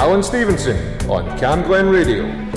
[0.00, 0.78] Alan Stevenson
[1.10, 2.49] on Cam Glen Radio.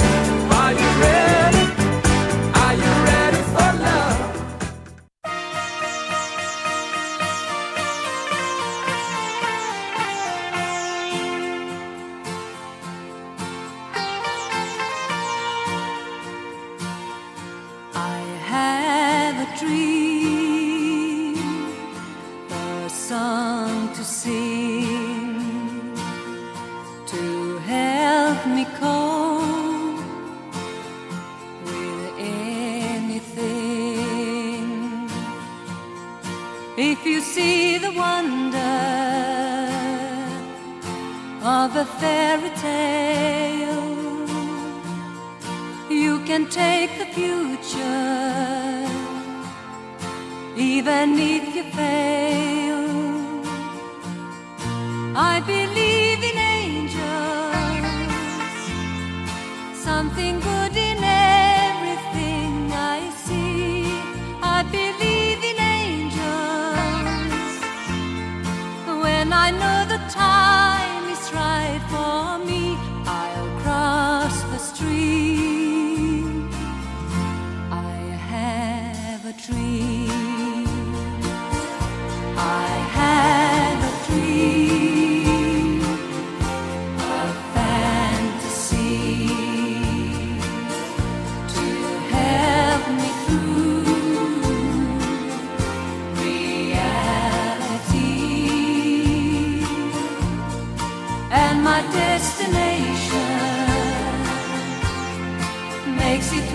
[101.73, 101.89] That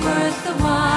[0.04, 0.87] worth the ABBA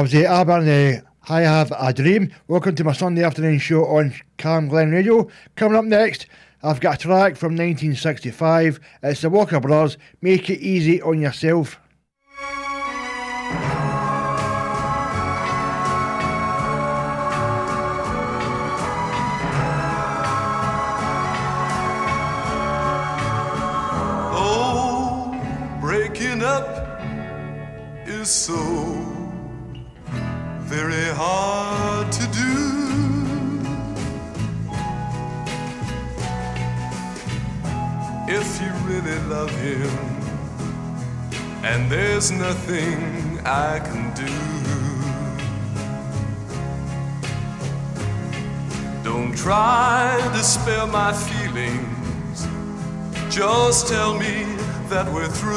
[0.00, 2.32] and the eh, I Have a Dream.
[2.48, 5.28] Welcome to my Sunday afternoon show on Cam Glen Radio.
[5.56, 6.24] Coming up next,
[6.62, 8.80] I've got a track from 1965.
[9.02, 11.78] It's the Walker Brothers, Make It Easy on Yourself.
[42.20, 44.26] There's nothing I can do.
[49.02, 52.46] Don't try to spare my feelings,
[53.34, 54.44] just tell me
[54.90, 55.56] that we're through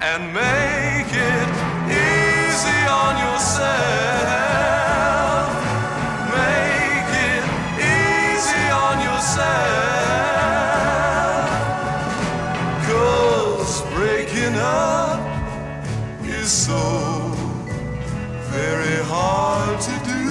[0.00, 1.48] and make it
[1.92, 3.68] easy on yourself.
[6.32, 6.68] Make
[16.48, 16.84] is so
[18.56, 20.24] very hard to do.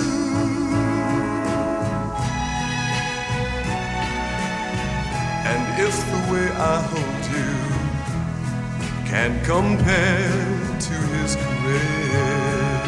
[5.51, 7.53] And if the way I hold you
[9.11, 12.87] can compare to his caress.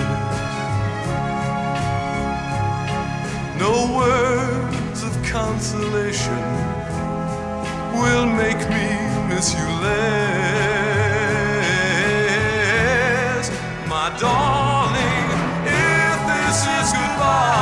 [3.63, 6.43] No words of consolation
[8.01, 8.87] will make me
[9.29, 10.78] miss you less,
[14.17, 15.27] darling.
[15.65, 17.58] If this is goodbye,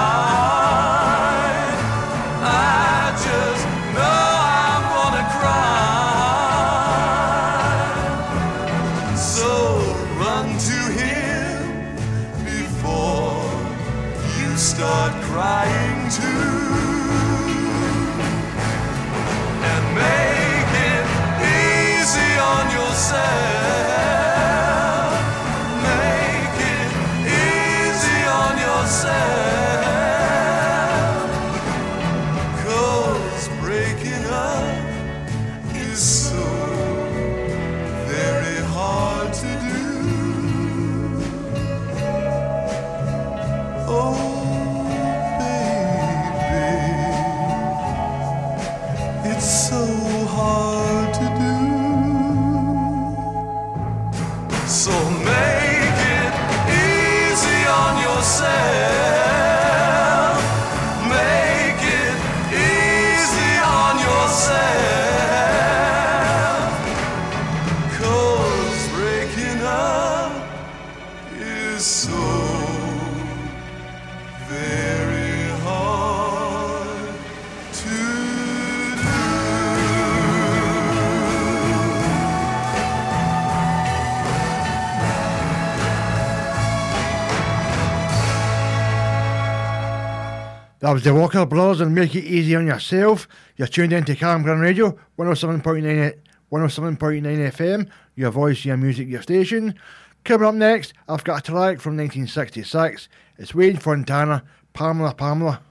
[90.97, 93.27] Was the Walker Brothers and Make It Easy on Yourself.
[93.55, 96.17] You're tuned in to into Camglen Radio, 107.9
[96.51, 99.75] 107.9 FM, your voice, your music, your station.
[100.23, 103.09] Coming up next, I've got a track from 1966.
[103.38, 105.13] It's Wayne Fontana, Pamela.
[105.13, 105.61] Pamela,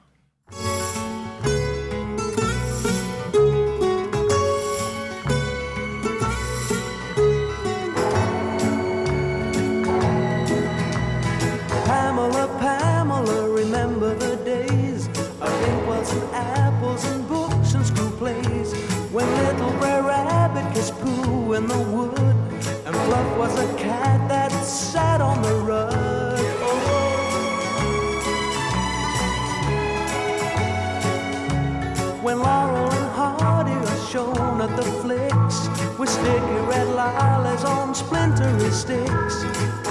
[37.97, 39.43] splintery sticks,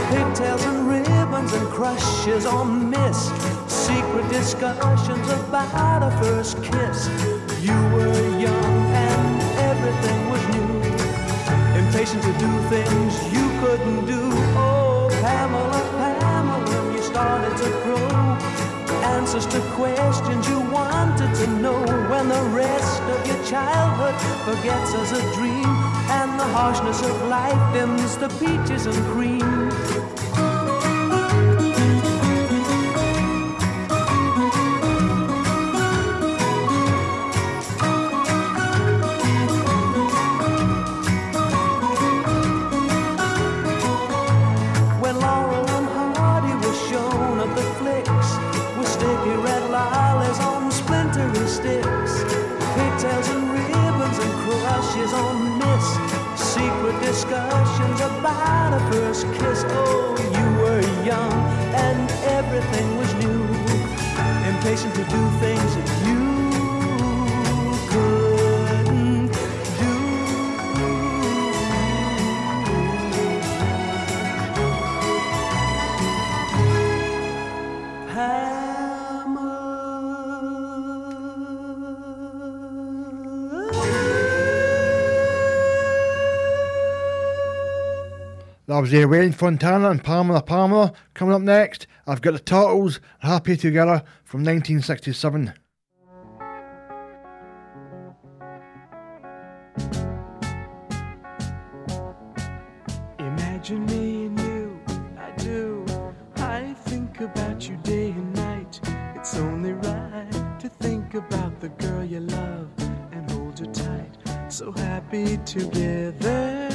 [0.09, 3.33] pigtails and ribbons and crushes on mist,
[3.67, 7.09] secret discussions about a first kiss.
[7.65, 10.71] You were young and everything was new,
[11.81, 14.21] impatient to do things you couldn't do.
[14.55, 18.05] Oh, Pamela, Pamela, you started to grow
[19.17, 21.81] answers to questions you wanted to know
[22.11, 27.73] when the rest of your childhood forgets as a dream and the harshness of life
[27.73, 30.44] dims the peaches and cream.
[58.91, 59.63] First kiss.
[59.67, 61.33] Oh, you were young
[61.73, 63.43] and everything was new,
[64.49, 66.34] impatient to do things that you
[88.75, 90.91] That was uh, Wayne Fontana and Pamela Pamela.
[91.13, 95.53] Coming up next, I've got the Turtles, Happy Together from 1967.
[103.17, 104.79] Imagine me and you,
[105.17, 105.85] I do.
[106.35, 108.81] I think about you day and night.
[109.15, 112.67] It's only right to think about the girl you love
[113.13, 114.51] and hold her tight.
[114.51, 116.74] So happy together.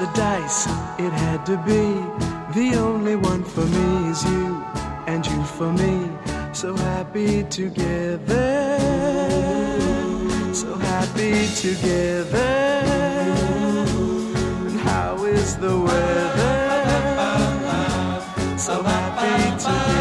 [0.00, 0.66] The dice,
[0.98, 1.84] it had to be.
[2.58, 4.64] The only one for me is you,
[5.06, 6.10] and you for me.
[6.54, 8.78] So happy together.
[10.54, 12.38] So happy together.
[14.68, 16.56] And how is the weather?
[18.56, 19.99] So happy together.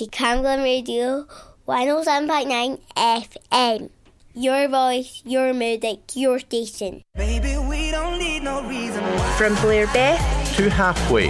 [0.00, 1.26] Listening to Camglen Radio
[1.68, 3.90] 107.9 FM.
[4.34, 7.02] Your voice, your music, your station.
[7.16, 9.34] Baby, we don't need no reason why.
[9.36, 11.28] From Blair Beth to halfway,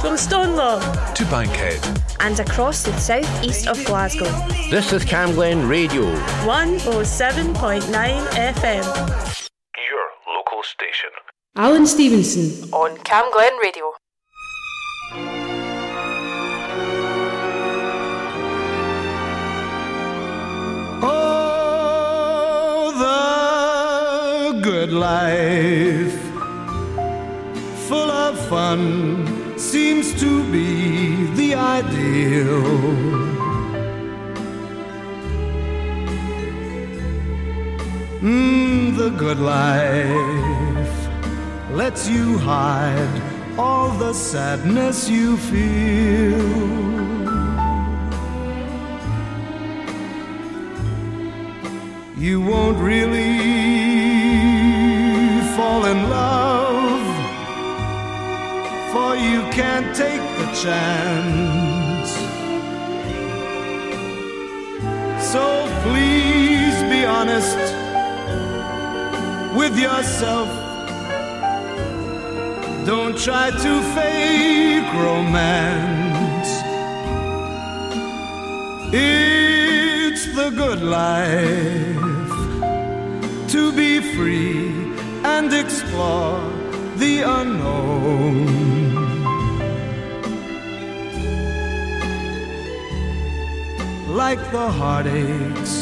[0.00, 1.80] from Stonelaw to Bankhead.
[2.20, 4.30] and across the southeast of Glasgow.
[4.70, 6.02] this is Camglen Radio.
[6.44, 7.82] 107.9
[8.34, 8.84] FM.
[9.88, 11.10] Your local station.
[11.56, 12.68] Alan Stevenson.
[12.72, 13.92] On Camglen Radio.
[24.90, 26.20] Good life,
[27.88, 32.62] full of fun, seems to be the ideal.
[38.20, 40.96] Mm, the good life
[41.72, 43.22] lets you hide
[43.56, 46.80] all the sadness you feel.
[52.20, 53.89] you won't really
[55.60, 57.06] fall in love,
[58.92, 62.10] for you can't take the chance.
[65.32, 65.44] So
[65.84, 67.60] please be honest
[69.60, 70.48] with yourself.
[72.86, 76.50] Don't try to fake romance.
[78.94, 82.30] It's the good life
[83.52, 84.90] to be free
[85.40, 86.38] and explore
[86.96, 88.46] the unknown.
[94.22, 95.72] Like the heartaches,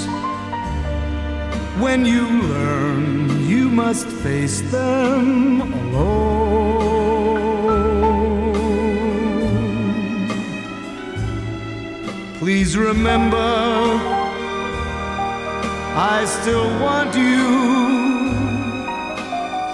[1.83, 2.25] when you
[2.55, 6.29] learn you must face them alone.
[12.38, 13.50] Please remember,
[16.15, 17.98] I still want you.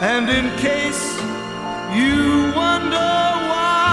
[0.06, 1.16] And in case
[1.96, 3.14] you wonder
[3.50, 3.86] why,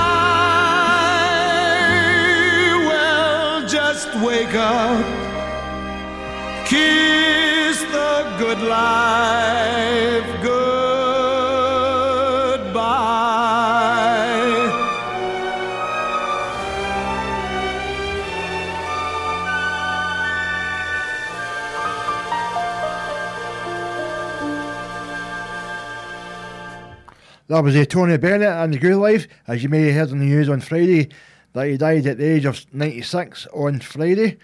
[2.85, 5.05] well, just wake up,
[6.67, 10.30] kiss the good life
[27.51, 30.19] That was uh, Tony Bennett and the Good Life, as you may have heard on
[30.19, 31.09] the news on Friday,
[31.51, 34.37] that he died at the age of 96 on Friday.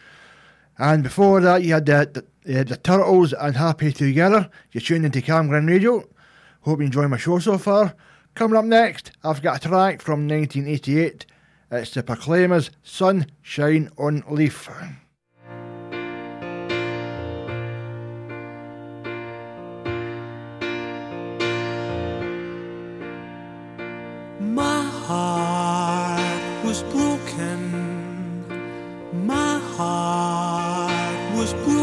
[0.77, 4.49] And before that, you had the, the, the Turtles and Happy Together.
[4.73, 6.05] You're tuned into Cam Glen Radio.
[6.63, 7.95] Hope you enjoy my show so far.
[8.35, 11.25] Coming up next, I've got a track from 1988.
[11.71, 14.67] It's the Proclaimers Sunshine on Leith.
[31.53, 31.76] Heart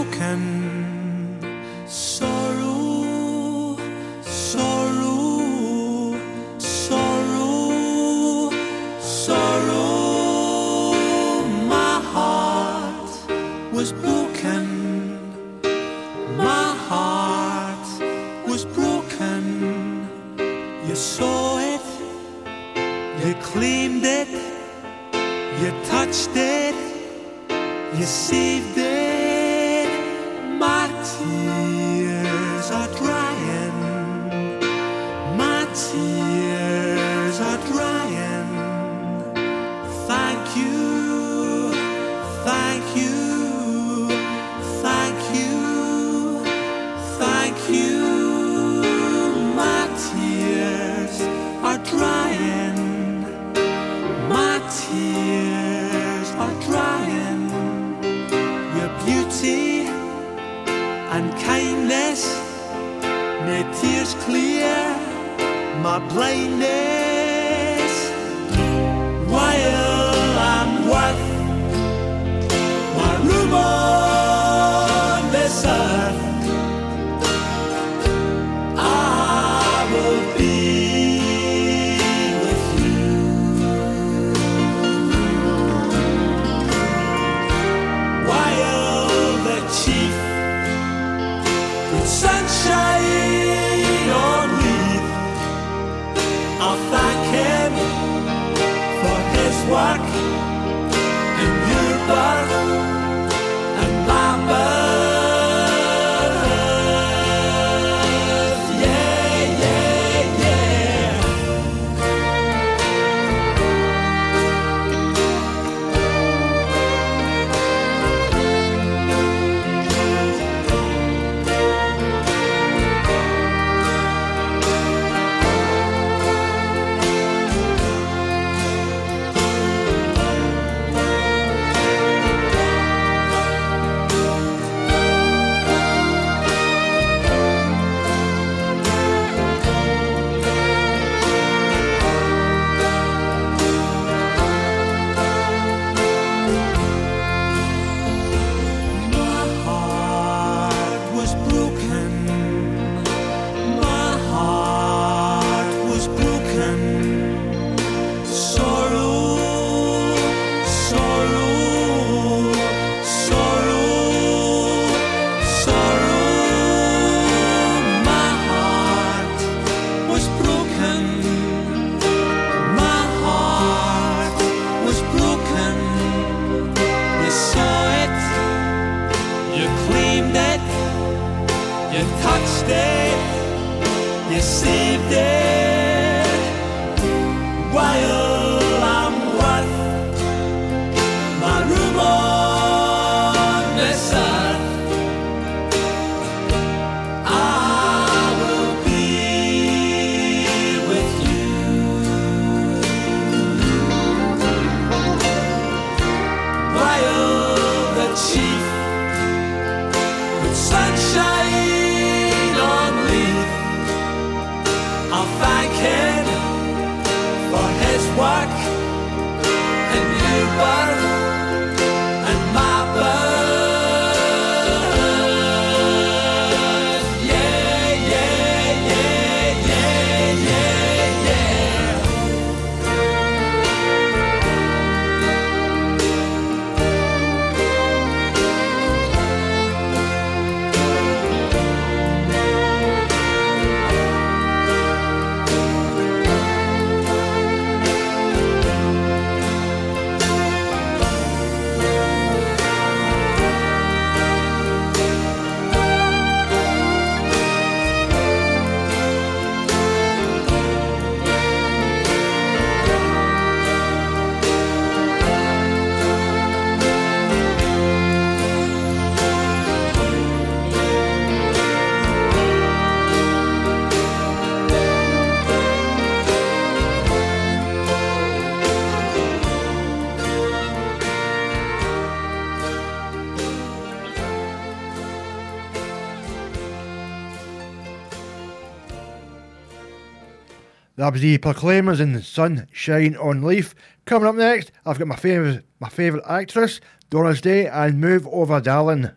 [291.14, 293.72] That the Proclaimers in Sunshine on Leith.
[294.05, 298.61] Coming up next, I've got my favourite my favourite actress, Doris Day, and Move Over
[298.61, 299.11] Darling.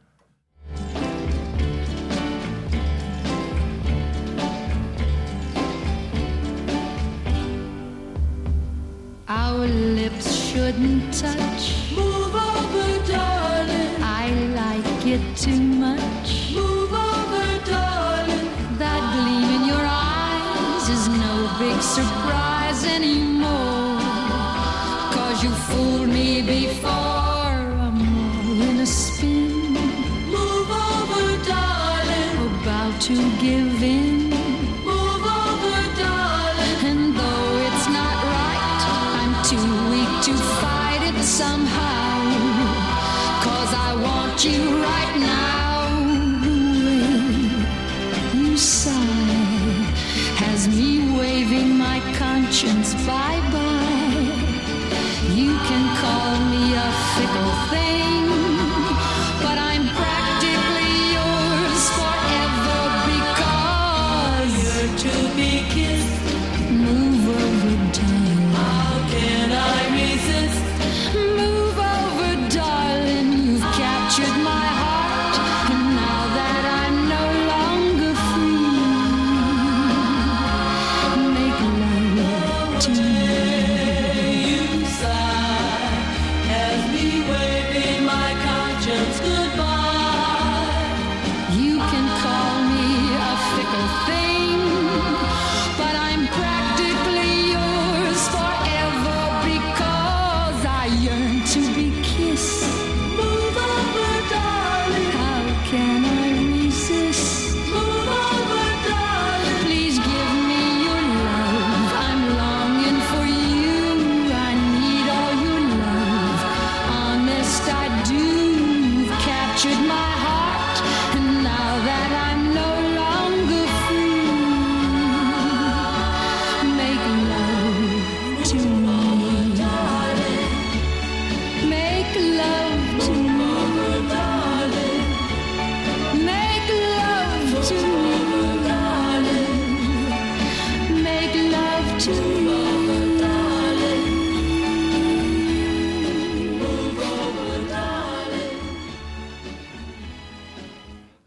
[9.28, 11.92] Our lips shouldn't touch.
[11.96, 14.04] Move over, darling.
[14.04, 16.17] I like it too much.
[21.60, 24.00] Big surprise anymore.
[25.14, 26.92] Cause you fooled me before.
[26.92, 29.74] I'm all in a spin.
[30.36, 32.62] Move over, darling.
[32.62, 34.17] About to give in.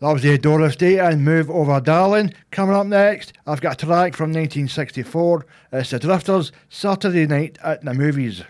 [0.01, 2.33] That was the Doris Day and Move Over Darling.
[2.51, 5.45] Coming up next, I've got a track from 1964.
[5.75, 8.43] It's the Drifters, Saturday Night at the Movies.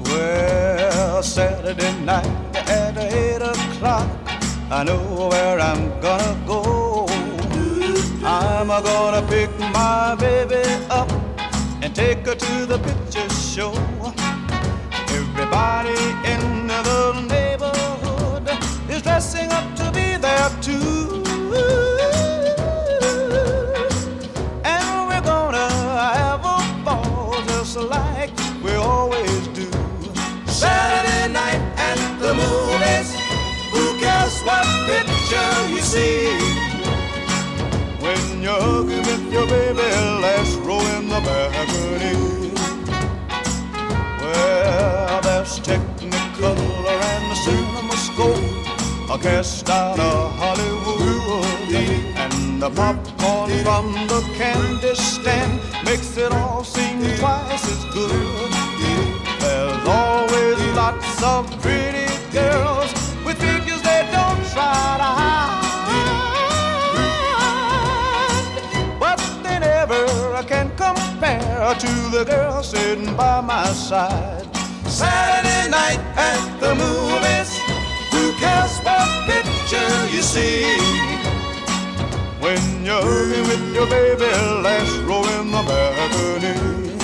[0.00, 4.08] Well, Saturday night at eight o'clock,
[4.70, 7.06] I know where I'm gonna go.
[8.24, 11.12] I'm gonna pick my baby up
[11.82, 14.25] and take her to the picture show.
[15.46, 15.94] Everybody
[16.28, 18.48] in the neighborhood
[18.90, 21.22] is dressing up to be there too.
[24.64, 28.30] And we're gonna have a ball just like
[28.60, 29.70] we always do.
[30.46, 33.14] Saturday night at the movies.
[33.70, 36.26] Who cares what picture you see?
[38.00, 39.90] When you're hugging with your baby,
[40.22, 42.45] last row in the balcony.
[44.36, 46.56] Well, there's Technicolor
[47.12, 51.74] and the CinemaScope, a cast out of Hollywood,
[52.22, 58.52] and the popcorn from the candy stand makes it all seem twice as good.
[59.40, 63.05] There's always lots of pretty girls
[71.74, 74.46] to the girl sitting by my side.
[74.86, 77.50] Saturday night at the movies.
[78.12, 80.78] Who cares what picture you see?
[82.38, 84.30] When you're with your baby,
[84.62, 86.95] last row in the balcony.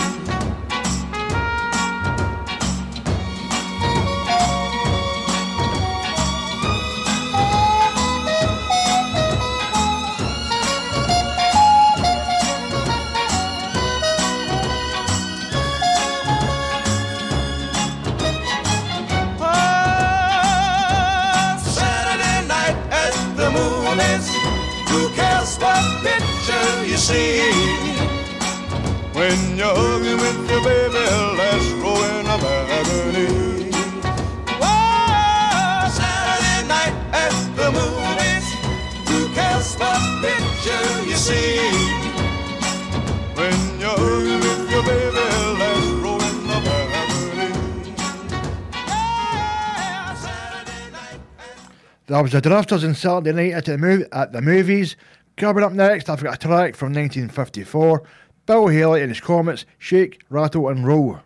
[52.22, 54.96] was the Drifters on Saturday night at the, movie at the movies.
[55.37, 58.02] Coming up next, I've got a track from 1954
[58.46, 61.20] Bill Haley and his Comets Shake, Rattle and Roll.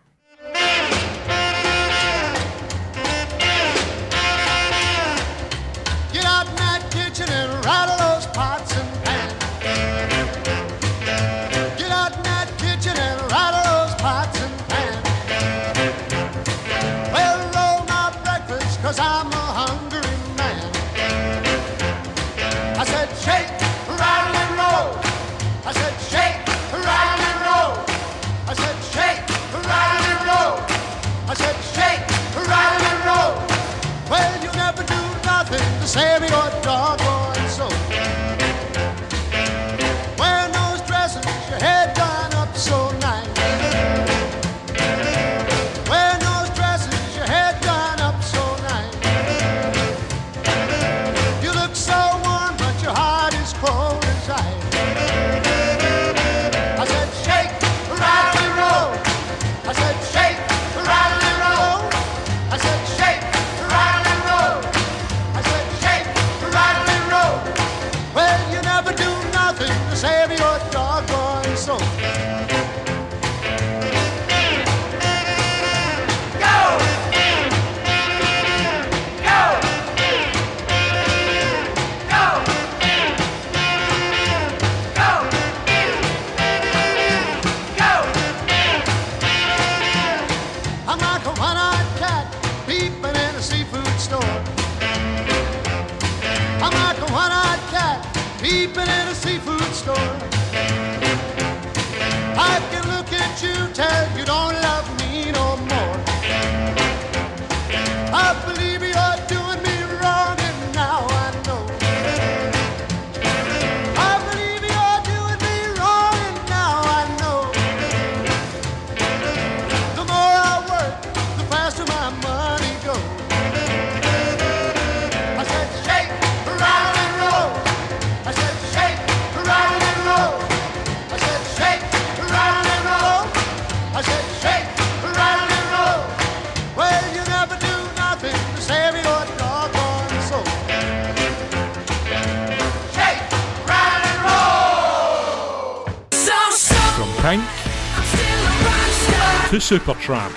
[149.67, 150.31] Supertramp.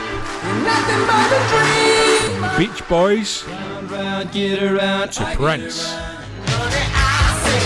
[2.34, 5.92] From Beach Boys round, round, around, to Prince.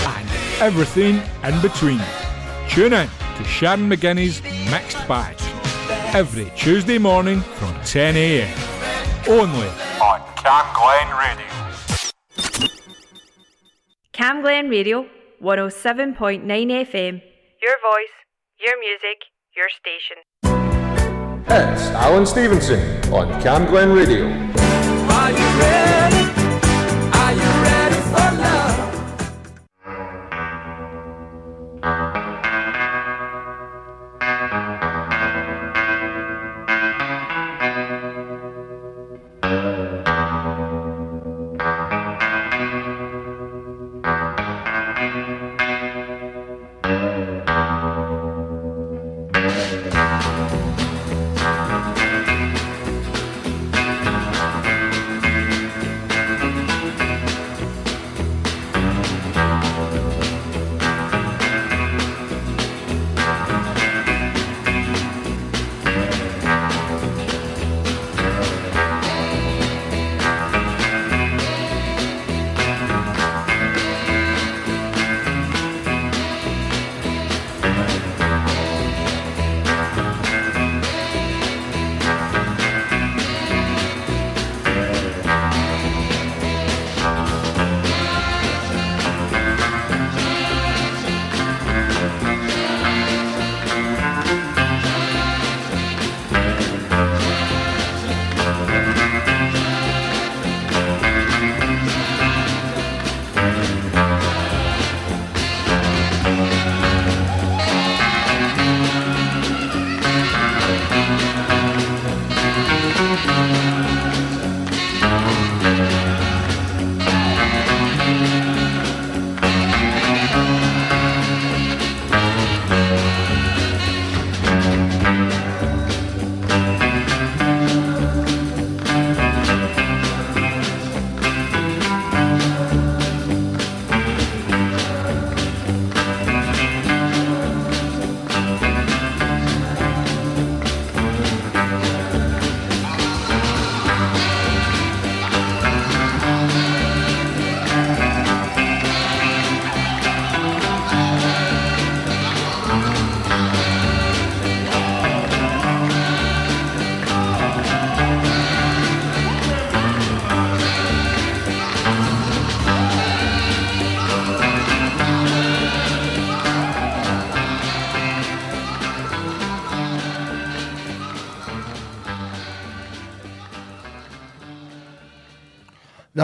[0.05, 0.29] And
[0.61, 1.99] everything in between.
[2.69, 5.37] Tune in to Sharon McGinney's Mixed Bag
[6.13, 8.47] every Tuesday morning from 10am.
[9.27, 9.67] Only
[9.99, 11.47] on Cam Glen Radio.
[14.13, 15.07] Cam Glen Radio,
[15.41, 17.23] 107.9 FM.
[17.59, 18.15] Your voice,
[18.59, 19.23] your music,
[19.55, 20.17] your station.
[21.55, 22.81] That's Alan Stevenson
[23.13, 24.27] on Camglen Radio.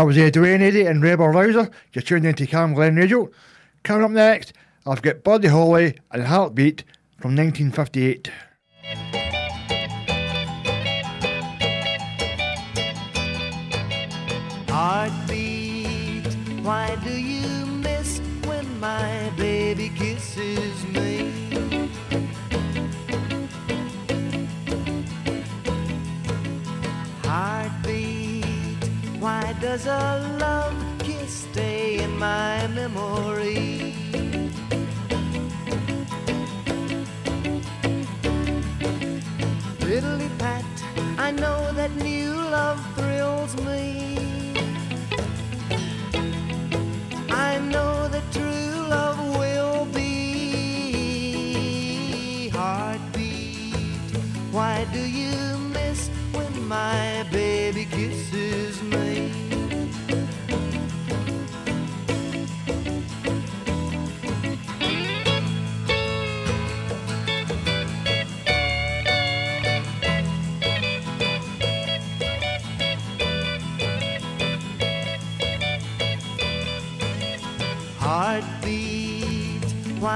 [0.01, 1.69] That was uh, Duane Eddy and Rebel Rouser.
[1.93, 3.29] You're tuned into Camglen Radio.
[3.83, 4.51] Coming up next,
[4.83, 6.83] I've got Buddy Holly and Heartbeat
[7.19, 8.31] from 1958.
[14.67, 16.33] Heartbeat,
[16.63, 17.20] why do
[29.71, 33.95] does a love kiss stay in my memory?
[39.79, 40.65] Fiddly pat,
[41.17, 43.87] I know that new love thrills me.
[47.29, 50.09] I know that true love will be
[52.49, 54.11] heartbeat.
[54.51, 58.70] Why do you miss when my baby kisses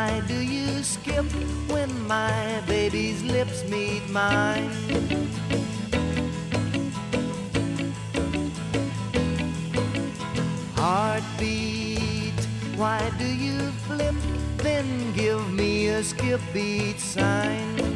[0.06, 1.26] why do you skip
[1.74, 4.70] when my baby's lips meet mine?
[10.76, 12.40] Heartbeat,
[12.76, 14.16] why do you flip,
[14.58, 17.95] then give me a skip beat sign?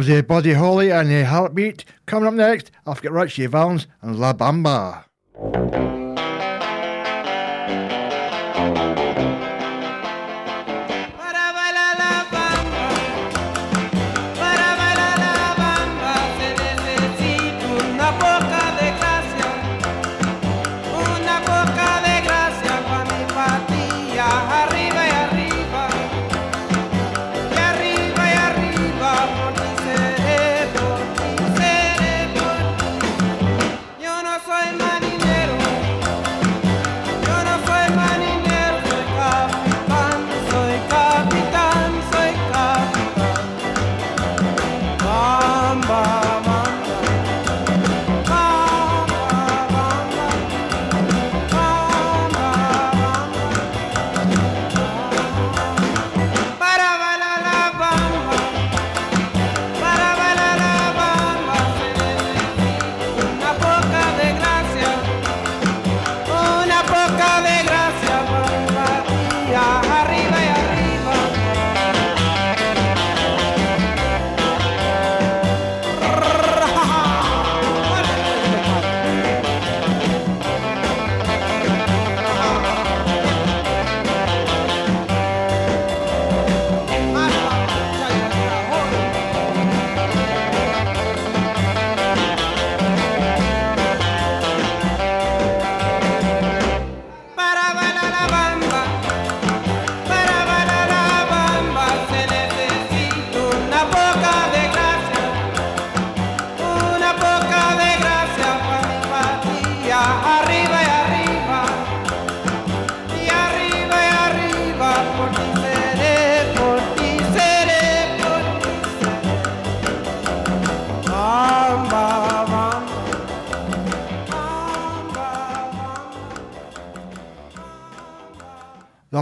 [0.00, 1.84] Was uh, Buddy Holly and uh, Heartbeat.
[2.06, 5.04] Coming up next, I've got Ritchie Valens and La Bamba.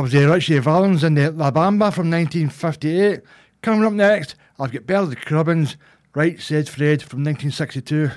[0.09, 3.21] Was uh, Ritchie Valens and the La Bamba from 1958.
[3.61, 5.77] Coming up next, I've got Bernard Cribbins,
[6.15, 8.11] Right Said Fred from 1962.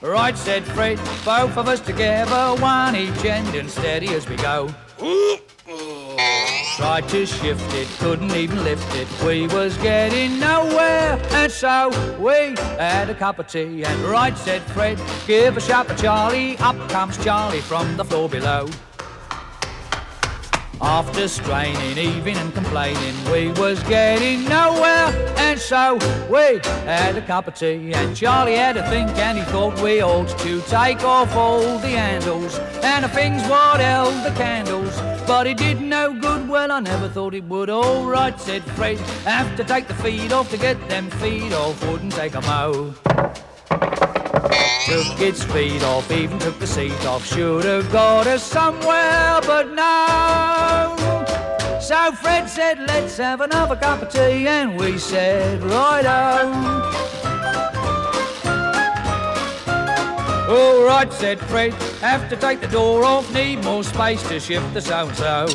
[0.00, 4.74] Right, said Fred, both of us together, one each end and steady as we go.
[6.78, 9.06] Tried to shift it, couldn't even lift it.
[9.22, 10.65] We was getting nowhere,
[11.46, 13.84] and so we had a cup of tea.
[13.84, 16.58] And right, said Fred, give a shout for Charlie.
[16.58, 18.68] Up comes Charlie from the floor below.
[20.80, 25.94] After straining, even and complaining, we was getting nowhere, and so
[26.28, 27.92] we had a cup of tea.
[27.94, 31.90] And Charlie had a think, and he thought we ought to take off all the
[31.90, 35.15] handles and the things what held the candles.
[35.26, 36.48] But it did no good.
[36.48, 37.68] Well, I never thought it would.
[37.68, 38.98] All right, said Fred.
[39.24, 41.82] Have to take the feet off to get them feet off.
[41.88, 42.40] Wouldn't take a.
[44.86, 47.26] Took its feet off, even took the seat off.
[47.26, 50.94] Should have got us somewhere, but no.
[51.80, 57.75] So Fred said, let's have another cup of tea, and we said, right on.
[60.48, 64.72] All right, said Fred, have to take the door off, need more space to shift
[64.74, 65.48] the so-and-so.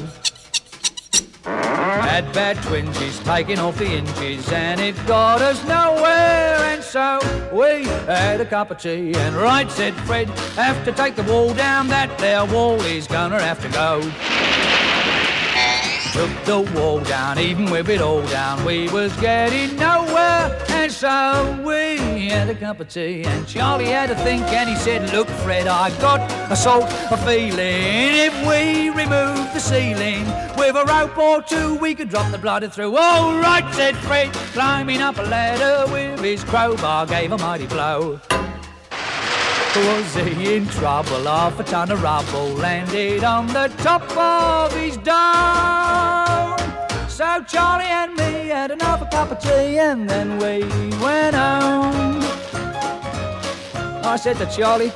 [1.46, 6.58] Had bad twinges, taking off the inches, and it got us nowhere.
[6.58, 7.20] And so
[7.54, 11.54] we had a cup of tea, and right, said Fred, have to take the wall
[11.54, 11.88] down.
[11.88, 14.61] That there wall is gonna have to go.
[16.14, 20.54] Took the wall down, even with it all down, we was getting nowhere.
[20.68, 24.76] And so we had a cup of tea, and Charlie had a think, and he
[24.76, 26.20] said, Look, Fred, I've got
[26.52, 27.56] a sort of feeling.
[27.58, 30.26] If we remove the ceiling
[30.58, 32.98] with a rope or two, we could drop the bladder through.
[32.98, 38.20] All right, said Fred, climbing up a ladder with his crowbar, gave a mighty blow.
[39.74, 41.24] Was he in trouble?
[41.24, 46.58] Half a ton of rubble landed on the top of his dome.
[47.08, 50.60] So Charlie and me had another cup of tea and then we
[51.00, 52.20] went home.
[54.04, 54.92] I said to Charlie,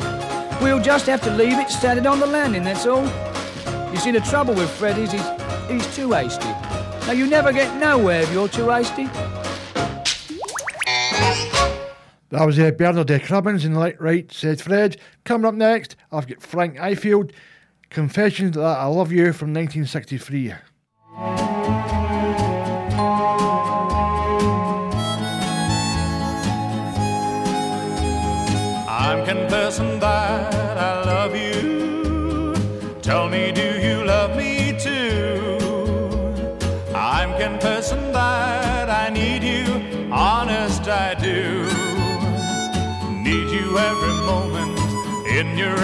[0.62, 3.06] we'll just have to leave it standing on the landing, that's all.
[3.94, 5.30] You see, the trouble with Fred is he's,
[5.70, 6.50] he's too hasty.
[7.08, 9.08] Now, you never get nowhere if you're too hasty.
[12.30, 14.98] That was uh, Bernard uh, Cribbins and like right said Fred.
[15.24, 17.32] Coming up next, I've got Frank Ifield,
[17.90, 20.54] Confessions That I Love You from 1963.
[28.88, 30.55] I'm confessing that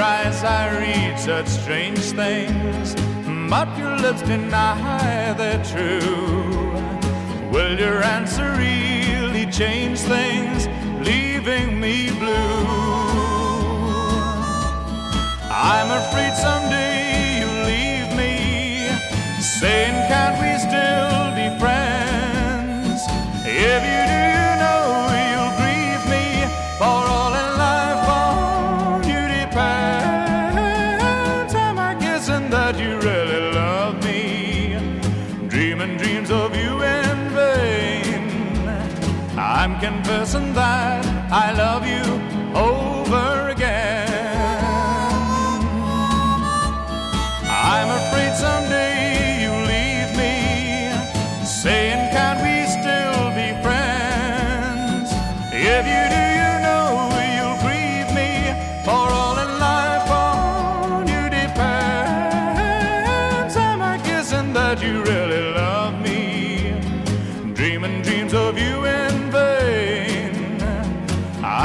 [0.02, 2.96] eyes, I read such strange things.
[3.50, 6.72] But your lips deny they're true.
[7.52, 10.68] Will your answer really change things,
[11.06, 13.02] leaving me blue?
[15.50, 18.88] I'm afraid someday you'll leave me,
[19.40, 23.02] saying, Can't we still be friends?
[23.46, 24.31] If you do,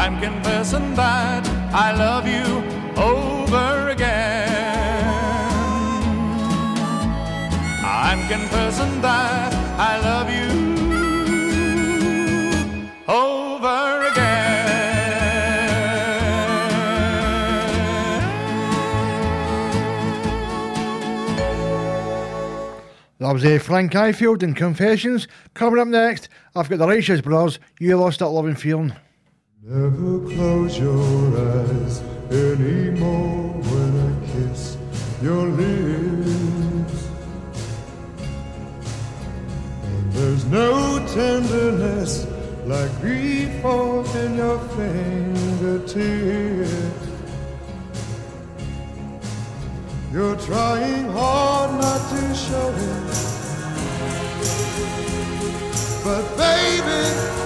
[0.07, 1.45] I'm confessing that
[1.75, 2.63] I love you
[2.97, 4.47] over again.
[7.83, 10.47] I'm confessing that I love you
[13.13, 14.47] over again.
[23.19, 25.27] That was uh, Frank Ifield and Confessions.
[25.55, 27.59] Coming up next, I've got the Righteous Brothers.
[27.81, 28.93] You lost that loving feeling.
[29.69, 32.01] Never close your eyes
[32.31, 34.77] anymore when I kiss
[35.21, 37.09] your lips.
[39.83, 42.29] And there's no tenderness
[42.65, 43.51] like grief
[44.15, 45.99] in your fingertips.
[50.13, 53.15] You're trying hard not to show it.
[56.05, 57.46] But baby,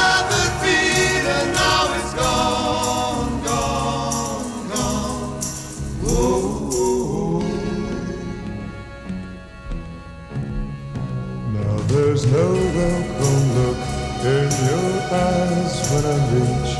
[15.11, 16.73] eyes when I reach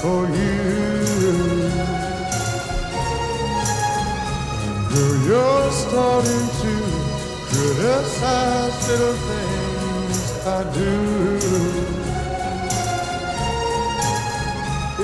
[0.00, 0.58] for you.
[4.88, 6.72] Girl, you're starting to
[7.50, 10.94] criticize little things I do.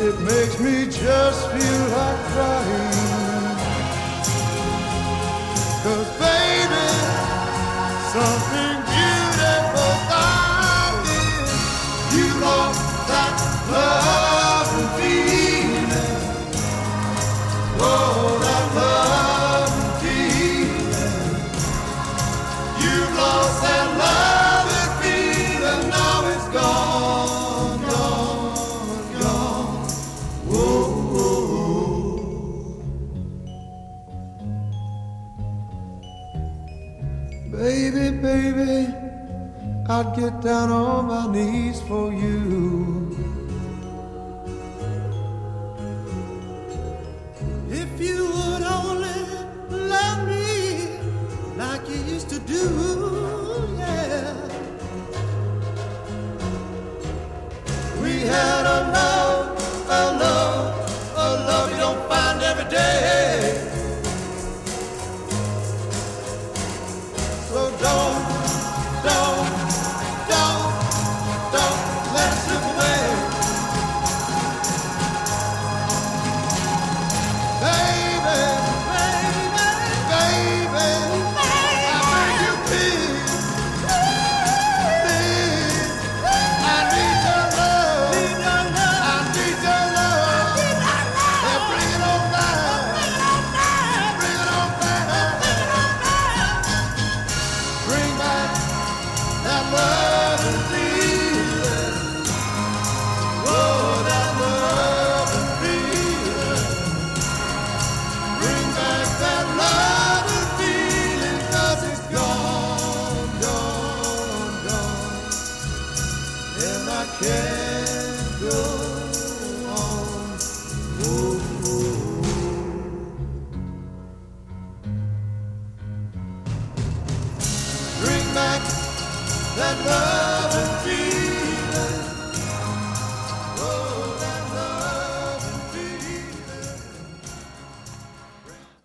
[0.07, 3.24] It makes me just feel like crying.
[39.95, 42.84] I'd get down on my knees for you.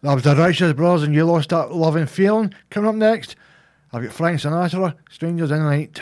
[0.01, 2.53] That was the Righteous Brothers and You Lost That Loving Feeling.
[2.71, 3.35] Coming up next,
[3.93, 6.01] I've got Frank Sinatra, Strangers in the Night.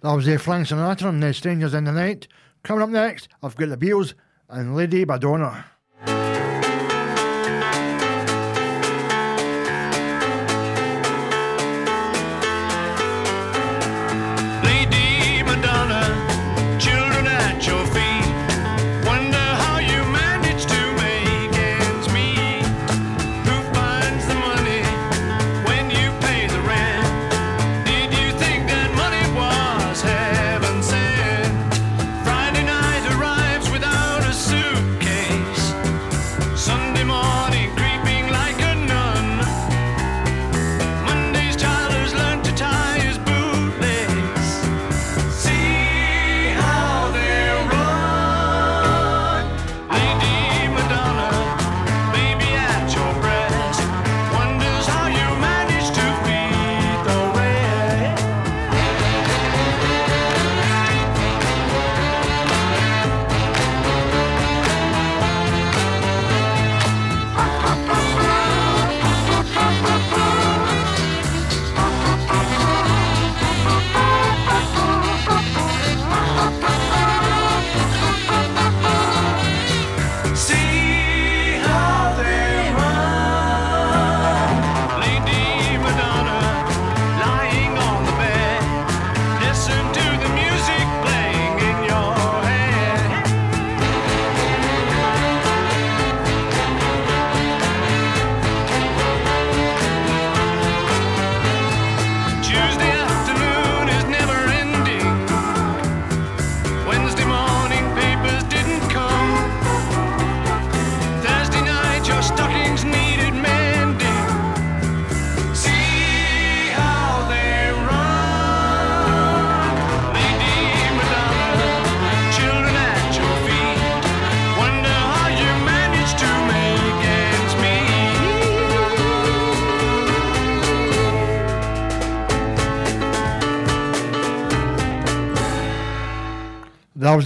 [0.00, 0.80] That was the Flanks and
[1.20, 2.28] the Strangers in the Night.
[2.62, 4.14] Coming up next, I've got the Beatles
[4.48, 5.64] and Lady Madonna.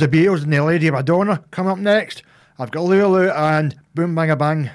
[0.03, 2.25] the Beatles and the Lady Madonna coming up next.
[2.59, 4.69] I've got Lulu and Boom Bang A Bang.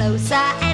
[0.00, 0.69] closer.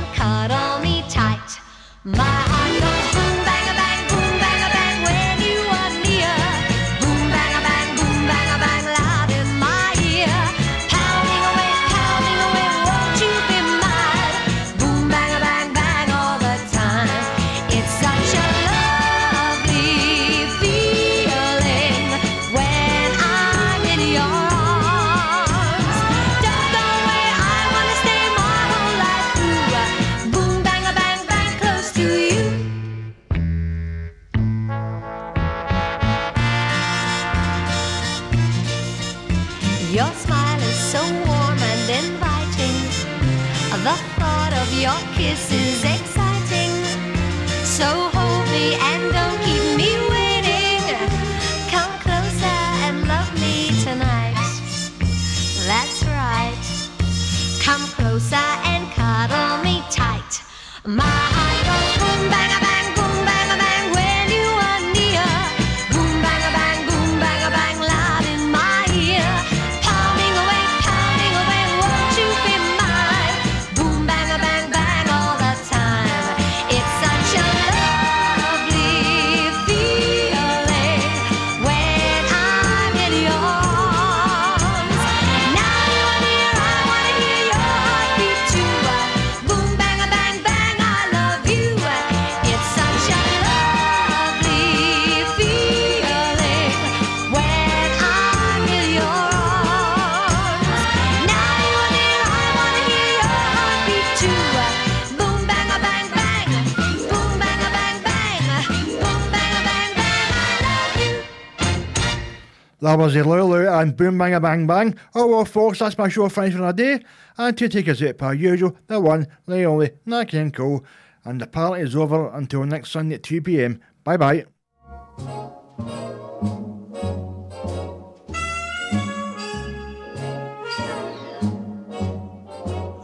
[112.87, 114.97] That was the Lulu and Boom Bang a Bang Bang.
[115.16, 117.05] Oh well, folks, that's my show finished for the day.
[117.37, 120.84] And to take us out per usual, the one, the only, Nat King Cole.
[121.24, 123.80] And the party is over until next Sunday at 2 pm.
[124.05, 124.45] Bye bye.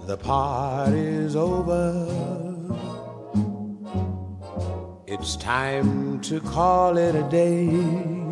[0.07, 2.07] The party's over.
[5.09, 8.32] It's time to call it a day.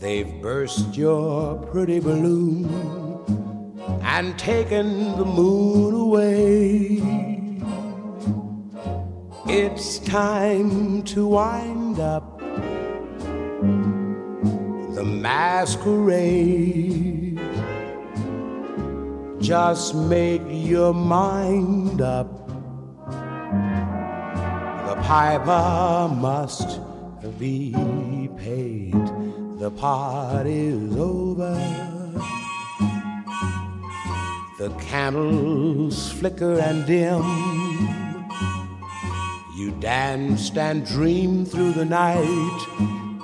[0.00, 2.66] They've burst your pretty balloon
[4.02, 7.02] and taken the moon away.
[9.46, 12.38] It's time to wind up
[14.94, 16.68] the masquerade.
[19.40, 22.46] Just make your mind up.
[24.86, 26.80] The piper must
[27.38, 28.97] be paid.
[29.68, 31.54] The party's over.
[34.56, 37.22] The candles flicker and dim.
[39.54, 42.60] You danced and dreamed through the night.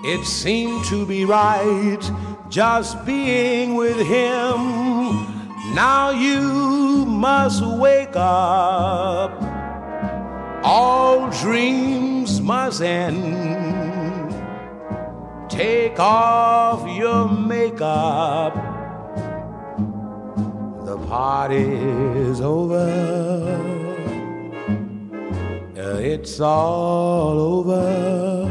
[0.05, 2.03] It seemed to be right
[2.51, 4.59] just being with him.
[5.75, 9.33] Now you must wake up.
[10.63, 13.94] All dreams must end.
[15.49, 18.55] Take off your makeup.
[20.85, 22.89] The party's over.
[25.77, 28.47] Uh, It's all over,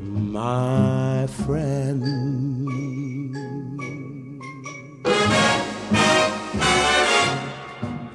[0.00, 2.02] my friend.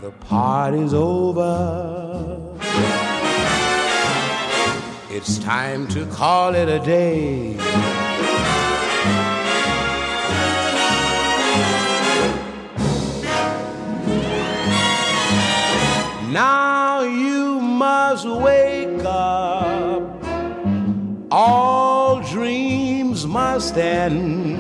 [0.02, 1.51] The party's over.
[5.22, 7.56] It's time to call it a day.
[16.32, 20.02] Now you must wake up.
[21.30, 24.58] All dreams must end.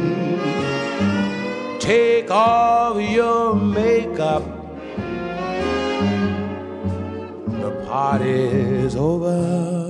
[1.82, 4.43] Take off your makeup.
[7.64, 9.80] The party's over.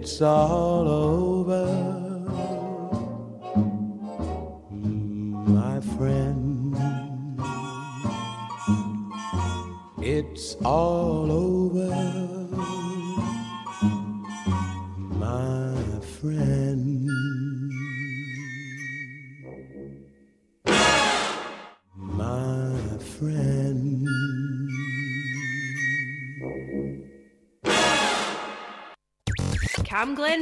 [0.00, 1.66] It's all over.
[5.58, 6.76] My friend.
[10.00, 11.57] It's all over,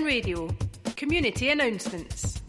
[0.06, 0.48] Radio.
[0.94, 2.40] Community announcements.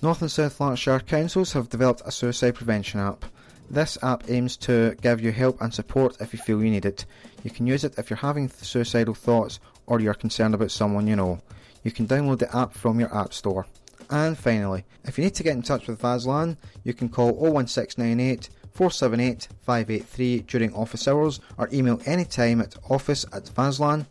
[0.00, 3.26] North and South Lanarkshire councils have developed a suicide prevention app.
[3.68, 7.04] This app aims to give you help and support if you feel you need it.
[7.44, 11.16] You can use it if you're having suicidal thoughts or you're concerned about someone you
[11.16, 11.42] know.
[11.84, 13.66] You can download the app from your app store.
[14.08, 18.48] And finally, if you need to get in touch with Vaslan, you can call 01698
[18.80, 24.08] 478 583 during office hours or email anytime at office at vaslan.org.uk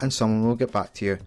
[0.00, 1.18] and someone will get back to you.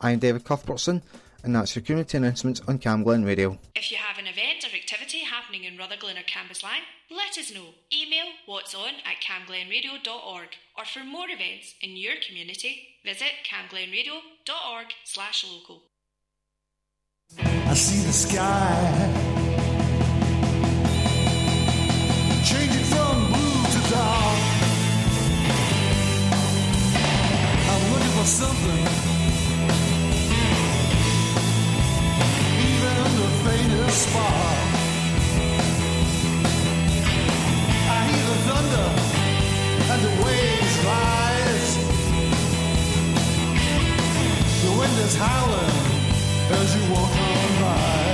[0.00, 1.00] I'm David Cuthbertson
[1.42, 3.58] and that's your community announcements on Camglen Radio.
[3.74, 7.68] If you have an event or activity happening in Rutherglen or Cambuslang, let us know.
[7.90, 15.46] Email what's on at camglenradio.org or for more events in your community, visit camglenradio.org slash
[15.50, 15.84] local.
[17.38, 19.17] I see the sky
[45.18, 48.07] howling as you walk on by.